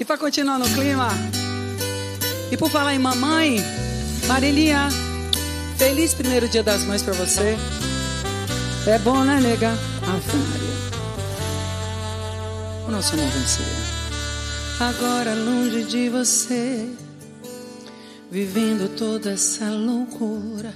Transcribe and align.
E 0.00 0.04
para 0.04 0.16
continuar 0.16 0.58
no 0.58 0.64
clima, 0.64 1.10
e 2.50 2.56
por 2.56 2.70
falar 2.70 2.94
em 2.94 2.98
mamãe, 2.98 3.62
Marilinha, 4.26 4.88
feliz 5.76 6.14
primeiro 6.14 6.48
dia 6.48 6.62
das 6.62 6.84
mães 6.84 7.02
para 7.02 7.12
você. 7.12 7.54
É 8.86 8.98
bom, 8.98 9.22
né, 9.24 9.38
nega? 9.42 9.68
Ave 9.70 10.38
Maria. 10.38 10.70
O 12.88 12.90
nosso 12.90 13.12
amor 13.14 13.28
venceu. 13.28 13.66
Agora 14.80 15.34
longe 15.34 15.84
de 15.84 16.08
você, 16.08 16.88
vivendo 18.30 18.88
toda 18.96 19.32
essa 19.32 19.68
loucura. 19.68 20.72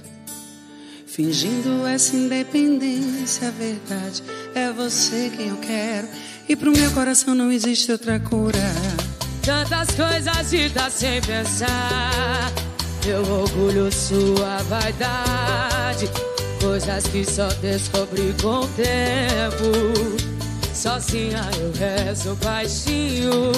Fingindo 1.07 1.87
essa 1.87 2.15
independência, 2.15 3.47
a 3.47 3.51
verdade 3.51 4.21
é 4.53 4.71
você 4.71 5.31
quem 5.35 5.47
eu 5.47 5.57
quero. 5.57 6.07
E 6.47 6.55
pro 6.55 6.71
meu 6.71 6.91
coração 6.91 7.33
não 7.33 7.51
existe 7.51 7.91
outra 7.91 8.19
cura. 8.19 8.59
Tantas 9.45 9.91
coisas 9.91 10.73
dar 10.73 10.89
sem 10.89 11.21
pensar. 11.21 12.51
Meu 13.05 13.21
orgulho, 13.21 13.91
sua 13.91 14.57
vaidade. 14.67 16.09
Coisas 16.59 17.05
que 17.05 17.23
só 17.23 17.47
descobri 17.61 18.33
com 18.41 18.61
o 18.61 18.67
tempo. 18.69 19.93
Sozinha 20.73 21.47
eu 21.59 21.71
rezo 21.73 22.35
baixinho. 22.43 23.51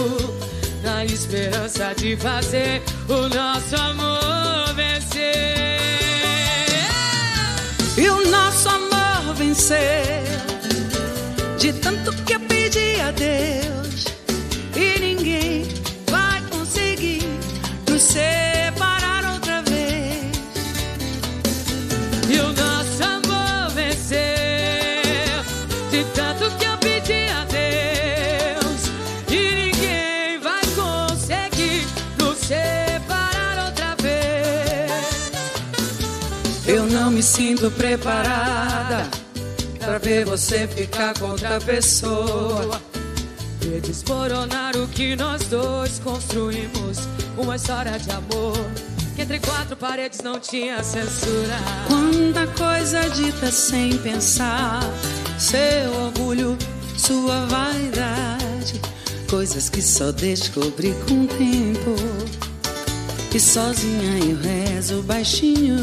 Na 0.84 1.06
esperança 1.06 1.94
de 1.96 2.18
fazer 2.18 2.84
o 3.08 3.30
nosso 3.34 3.76
amor 3.78 4.74
vencer. 4.76 5.80
E 7.98 8.10
o 8.10 8.30
nosso 8.30 8.68
amor 8.68 9.36
vencer. 9.36 10.22
De 11.58 11.72
tanto 11.72 12.12
que 12.24 12.34
eu 12.34 12.42
pedi 12.42 13.00
a 13.00 13.12
Deus. 13.12 13.67
Eu 36.68 36.86
não 36.86 37.10
me 37.10 37.24
sinto 37.24 37.72
preparada 37.72 39.10
pra 39.80 39.98
ver 40.00 40.26
você 40.26 40.68
ficar 40.68 41.18
com 41.18 41.28
outra 41.28 41.62
pessoa. 41.62 42.82
E 43.62 43.80
desmoronar 43.80 44.76
o 44.76 44.86
que 44.90 45.16
nós 45.16 45.46
dois 45.46 45.98
construímos. 46.00 47.08
Uma 47.38 47.56
história 47.56 47.98
de 47.98 48.12
amor. 48.12 48.58
Que 49.16 49.22
entre 49.22 49.40
quatro 49.40 49.78
paredes 49.78 50.20
não 50.22 50.42
tinha 50.42 50.84
censura. 50.84 51.58
Quanta 51.88 52.46
coisa 52.48 53.10
dita 53.12 53.50
sem 53.50 53.98
pensar, 54.00 54.82
seu 55.40 55.92
orgulho, 56.06 56.58
sua 56.98 57.46
vaidade, 57.46 58.82
coisas 59.30 59.70
que 59.70 59.82
só 59.82 60.12
descobri 60.12 60.94
com 61.08 61.24
o 61.24 61.28
tempo. 61.28 61.96
E 63.34 63.40
sozinha 63.40 64.20
eu 64.20 64.38
rezo 64.38 65.02
baixinho, 65.04 65.78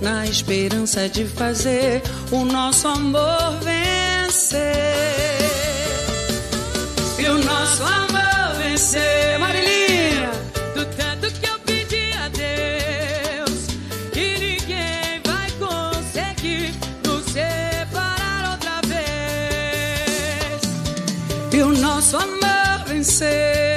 na 0.00 0.26
esperança 0.26 1.08
de 1.08 1.24
fazer 1.24 2.02
o 2.30 2.44
nosso 2.44 2.86
amor 2.88 3.58
vencer. 3.62 4.64
E 7.18 7.26
o 7.26 7.38
nosso 7.44 7.82
amor 7.82 8.54
vencer, 8.62 9.38
Marilinha. 9.38 10.30
Do 10.74 10.84
tanto 10.96 11.30
que 11.32 11.48
eu 11.48 11.58
pedi 11.60 12.12
a 12.12 12.28
Deus. 12.28 13.66
E 14.14 14.38
ninguém 14.38 15.20
vai 15.24 15.50
conseguir 15.58 16.72
nos 17.04 17.24
separar 17.32 18.52
outra 18.52 18.80
vez. 18.86 20.62
E 21.52 21.62
o 21.62 21.72
nosso 21.78 22.16
amor 22.16 22.84
venceu. 22.86 23.67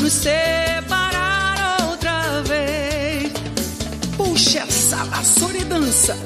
Nos 0.00 0.12
separar 0.12 1.82
outra 1.90 2.42
vez. 2.42 3.32
Puxa 4.16 4.60
essa 4.60 5.04
vassoura 5.04 5.58
e 5.58 5.64
dança. 5.64 6.16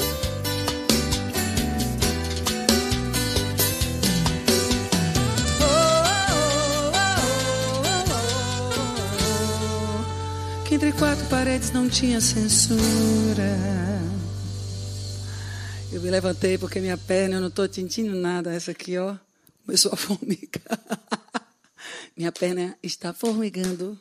Que 10.64 10.76
entre 10.76 10.92
quatro 10.92 11.24
paredes 11.26 11.70
não 11.72 11.88
tinha 11.88 12.20
censura. 12.20 13.58
Eu 15.92 16.00
me 16.00 16.10
levantei 16.10 16.58
porque 16.58 16.80
minha 16.80 16.96
perna, 16.96 17.36
eu 17.36 17.40
não 17.40 17.48
estou 17.48 17.72
sentindo 17.72 18.14
nada. 18.16 18.52
Essa 18.52 18.72
aqui, 18.72 18.98
ó, 18.98 19.14
começou 19.64 19.92
a 19.92 19.96
formigar. 19.96 21.03
Minha 22.16 22.30
perna 22.30 22.78
está 22.80 23.12
formigando. 23.12 24.00